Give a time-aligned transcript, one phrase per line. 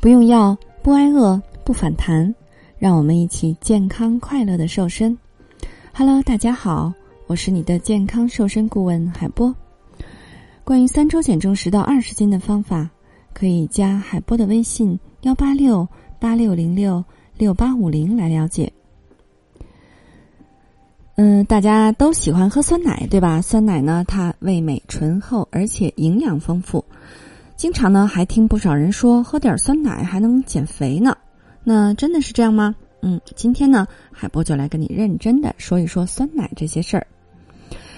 [0.00, 2.32] 不用药，不挨饿，不反弹，
[2.78, 5.18] 让我们一起健康快乐的瘦身。
[5.92, 6.92] Hello，大家好，
[7.26, 9.52] 我是你的健康瘦身顾问海波。
[10.62, 12.88] 关于三周减重十到二十斤的方法，
[13.34, 15.86] 可以加海波的微信幺八六
[16.20, 17.04] 八六零六
[17.36, 18.72] 六八五零来了解。
[21.16, 23.42] 嗯，大家都喜欢喝酸奶，对吧？
[23.42, 26.84] 酸奶呢，它味美醇厚，而且营养丰富。
[27.58, 31.16] 经常呢，还听不少人说喝点酸奶还能减肥呢。
[31.64, 32.72] 那真的是这样吗？
[33.02, 37.04] 嗯，今天呢，海波就来跟你认真的说一说酸奶这些事儿。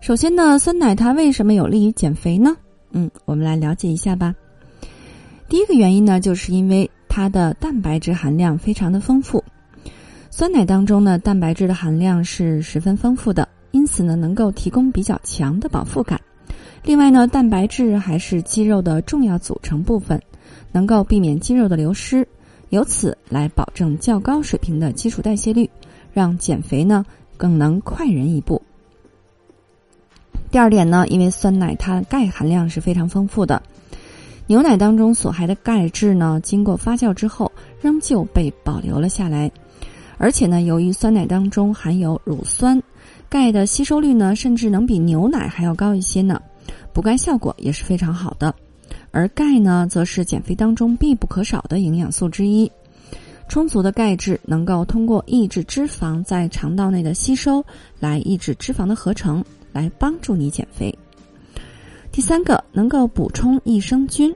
[0.00, 2.56] 首先呢，酸奶它为什么有利于减肥呢？
[2.92, 4.34] 嗯，我们来了解一下吧。
[5.50, 9.44] 第一个原因呢，就是因为它的蛋白质含量非常的丰富。
[10.30, 16.18] 酸奶当中呢，蛋白质的含量是十分丰富的，因此呢，能够提供比较强的饱腹感。
[16.84, 20.20] 另外呢，蛋白质还是肌肉的重要组成部分，
[20.72, 22.26] 能够避免肌肉的流失，
[22.70, 25.70] 由此来保证较高水平的基础代谢率，
[26.12, 28.60] 让减肥呢更能快人一步。
[30.50, 33.62] 第二点呢，因为酸奶它的钙含量是非常丰富的，
[34.48, 39.48] 牛奶当中所含的钙质呢，经过发酵之后仍旧被保留了下来，
[40.18, 42.82] 而且呢，由于酸奶当中含有乳酸，
[43.28, 46.42] 钙的吸收率呢，甚至能比牛奶还要高一些呢。
[46.92, 48.54] 补钙效果也是非常好的，
[49.10, 52.70] 而钙呢，则是减肥当中必不可少的营养素之一。
[53.48, 57.62] 充足的钙质能够通过抑制脂肪在肠道内的吸收，
[58.00, 60.96] 来抑制脂肪的合成，来帮助你减肥。
[62.10, 64.34] 第三个，能够补充益生菌。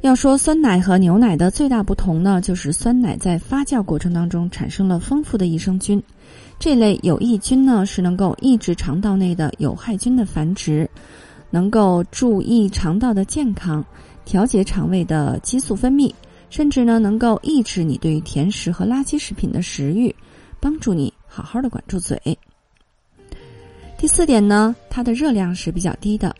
[0.00, 6.00] 要说酸奶和牛奶的最大不同呢，就是酸奶在发酵过程当中产生了丰富的益生菌，
[6.58, 10.88] 这类有益菌呢是能够抑制肠道内的有害菌的繁殖。
[11.50, 13.84] 能够注意肠道的健康，
[14.24, 16.12] 调节肠胃的激素分泌，
[16.50, 20.14] 甚至呢能够抑制你对于甜食和垃圾食品的食欲，
[20.60, 22.20] 帮助你好好的管住嘴。
[23.96, 26.32] 第四点呢，它的热量是比较低的，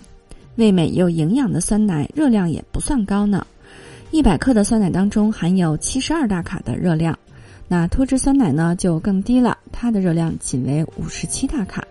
[0.59, 3.47] 味美又营养的酸奶热量也不算高呢。
[4.11, 7.17] 一百克的酸奶当中含有七十二大卡的热量，
[7.69, 11.87] 那脱脂酸奶呢就更低了，它的热量仅为五十七大卡。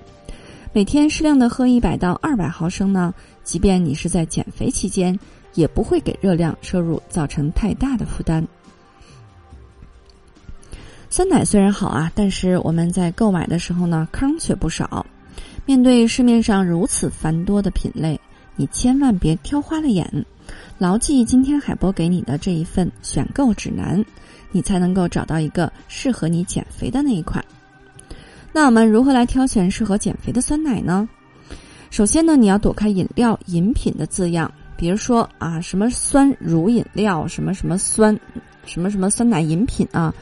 [0.74, 5.18] 每天适量的喝一百到二百毫升呢，即便你是在减肥期间，
[5.54, 8.46] 也不会给热量摄入造成太大的负担。
[11.10, 15.06] 酸奶虽然好啊，但是我们在购买的时候呢，坑却不少。
[15.66, 18.20] 面对市面上如此繁多的品类，
[18.58, 20.26] 你千万别挑花了眼，
[20.78, 24.04] 牢记今天海波给你的这一份选购指南，
[24.52, 27.44] 你才能够找到一个适合你减肥的那一款。
[28.52, 31.08] 那我们如何来挑选适合减肥的酸奶呢？
[31.92, 38.20] 首先呢，你要躲开饮料饮品的字样，比如说啊，什么酸乳饮料，什么什么酸，
[38.66, 40.14] 什么什么酸奶饮品啊，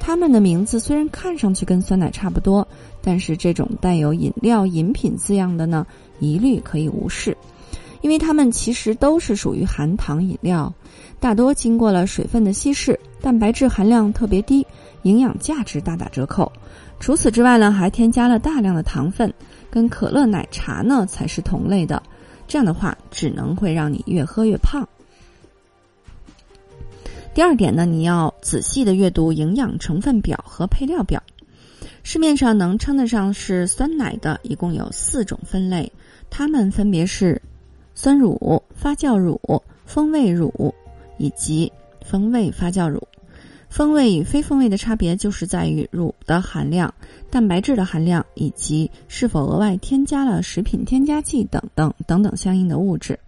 [0.00, 2.66] 它们的名字虽然看上去跟酸奶差不多，
[3.02, 5.86] 但是这种带有饮料饮品字样的呢，
[6.18, 7.36] 一律可以无视，
[8.02, 10.72] 因为它们其实都是属于含糖饮料，
[11.18, 14.66] 大多经过了水分的稀释，蛋白质含量特别低，
[15.02, 16.52] 营养价值大打折扣。
[17.00, 19.32] 除此之外呢，还添加了大量的糖分，
[19.70, 22.02] 跟可乐、奶茶呢才是同类的。
[22.46, 24.86] 这样的话，只能会让你越喝越胖。
[27.34, 31.22] 第二点呢，你要仔细的阅读营养成分表和配料表。
[32.02, 35.90] 市面上能称得上是酸奶的，一共有四种分类，
[36.28, 37.40] 它们分别是
[37.94, 39.40] 酸乳、发酵乳、
[39.84, 40.74] 风味乳
[41.18, 41.72] 以及
[42.04, 43.02] 风味发酵乳。
[43.68, 46.92] 风味与非风味的差别就是在于乳的含量、
[47.30, 53.18] 蛋白质的含量以及是否额外添加了食品添加剂等等等等相应的物质。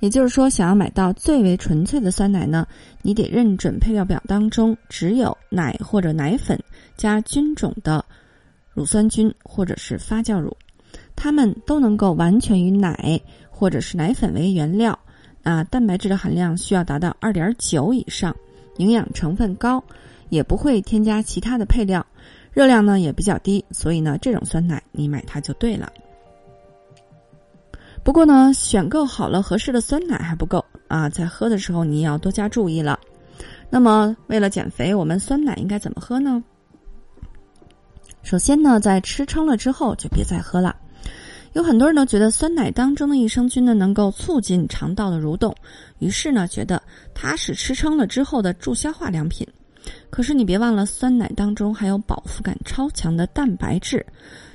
[0.00, 2.66] 也就是说，想要买到最为纯粹的酸奶呢，
[3.02, 6.58] 你得认准配料表当中只有奶或者奶粉
[6.96, 8.04] 加菌种的
[8.72, 10.54] 乳酸菌或者是发酵乳，
[11.14, 13.20] 它们都能够完全与奶
[13.54, 14.98] 或者是奶粉为原料，
[15.44, 18.34] 啊，蛋白质的含量需要达到二点九以上。
[18.78, 19.82] 营养成分高，
[20.30, 22.04] 也不会添加其他的配料，
[22.52, 25.92] 热量呢也比较低，所以呢这种酸奶你买它就对了。
[28.02, 32.98] 不过呢，选购好了合适的酸奶还不够啊，在喝的时候你要多加注意了。
[33.70, 36.42] 那么为了减肥，我们酸奶应该怎么喝呢？
[38.24, 40.74] 首先呢，在吃撑了之后就别再喝了。
[41.54, 45.54] 有很多人呢觉得酸奶当中的益生菌呢能够促进肠道的蠕动，
[46.00, 46.82] 于是呢觉得
[47.14, 49.46] 它是吃撑了之后的助消化良品。
[50.10, 54.04] 可是你别忘了，酸奶当中还有饱腹感超强的蛋白质，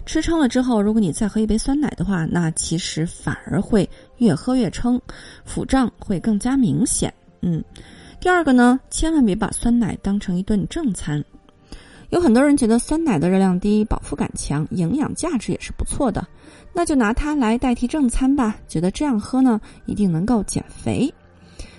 [0.05, 4.99] 吃撑了之后，如果你再喝一杯酸奶的话，那其实反而会越喝越撑，
[5.45, 7.13] 腹胀会更加明显。
[7.41, 7.63] 嗯，
[8.19, 11.23] 第二个呢，千万别把酸奶当成一顿正餐。
[12.09, 16.27] 有很多人觉得酸奶的热量低、饱腹感强、营养价值也是不错的，
[16.73, 18.55] 那就拿它来代替正餐吧。
[18.67, 21.13] 觉得这样喝呢，一定能够减肥。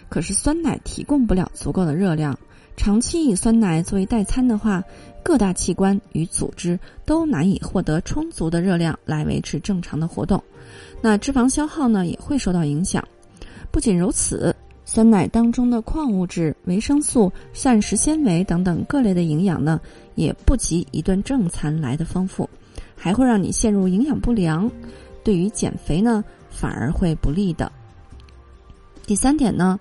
[0.09, 2.39] 可是酸奶提供不了足够的热量，
[2.77, 4.85] 长期以酸奶作为代餐的话，
[5.25, 10.41] 各大器官与组织都难以获得充足的热量来维持正常的活动，
[11.03, 13.03] 那脂肪消耗呢也会受到影响。
[13.73, 14.55] 不仅如此。
[14.93, 19.81] 酸奶当中的矿物质、维生素、膳食纤维等等各类的营养呢，
[20.17, 22.51] 也不及一顿正餐来的丰富，
[22.97, 24.69] 还会让你陷入营养不良，
[25.23, 27.71] 对于减肥呢反而会不利的。
[29.07, 29.79] 第三点呢，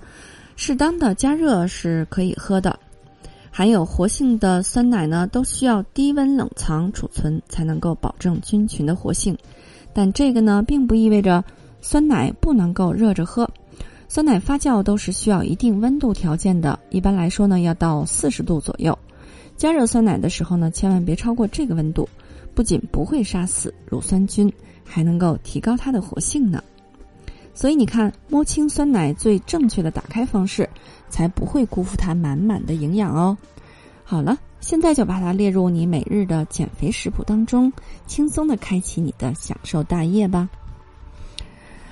[0.56, 2.80] 适当的加热是可以喝的，
[3.50, 9.36] 含有活性的酸奶呢都需要低温冷藏储存才能够保证菌群的活性，
[9.92, 11.44] 但这个呢并不意味着
[11.82, 13.50] 酸奶不能够热着喝。
[14.12, 18.98] 酸奶发酵都是需要一定温度条件的，一般来说呢，要到四十度左右。
[19.56, 22.10] 加热酸奶的时候呢，千万别超过这个温度，
[22.56, 24.52] 不仅不会杀死乳酸菌，
[24.84, 26.64] 还能够提高它的活性呢。
[27.54, 30.68] 所以你看，摸清酸奶最正确的打开方式，
[31.12, 33.38] 才不会辜负它满满的营养哦。
[34.04, 37.72] 好了，现在就把它列入你每日的减肥食谱当中，
[38.08, 40.50] 轻松的开启你的享受大业吧。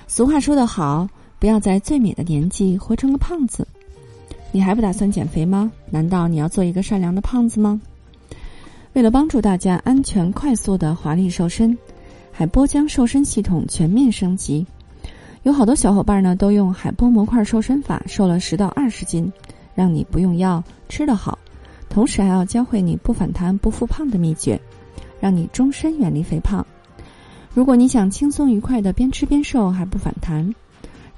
[0.08, 1.08] 俗话说得好。
[1.38, 3.66] 不要在最美的年纪活成个胖子。
[4.50, 5.70] 你还不打算减肥吗？
[5.90, 7.80] 难道你要做一个善良的胖子吗？
[8.94, 11.76] 为了帮助大家安全快速的华丽瘦身，
[12.32, 14.66] 海波将瘦身系统全面升级。
[15.44, 19.30] 有好多小伙伴呢都用海波模块瘦身法瘦了十到二十斤，
[19.74, 21.38] 让你不用药吃得好，
[21.88, 24.60] 同时还要教会你不反弹不复胖的秘诀，
[25.20, 26.66] 让你终身远离肥胖。
[27.54, 30.52] 如果你想轻松愉快的边吃边瘦还不反弹。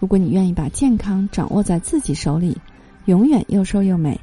[0.01, 2.57] 如果你愿意把健康掌握在自己手里，
[3.05, 4.19] 永远又瘦又美，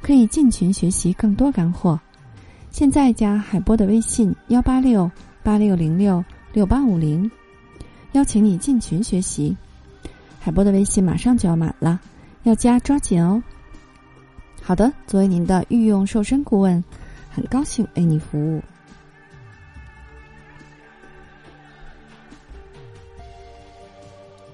[0.00, 2.00] 可以进群学习更多干货。
[2.70, 5.08] 现在加海波的微信幺八六
[5.42, 7.30] 八六零六六八五零，
[8.12, 9.54] 邀请你进群学习。
[10.40, 12.00] 海波的微信马上就要满了，
[12.44, 13.42] 要加抓紧哦。
[14.62, 16.82] 好的，作为您的御用瘦身顾问，
[17.30, 18.62] 很高兴为你服务。